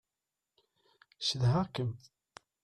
Cedhaɣ-kem. 1.27 1.91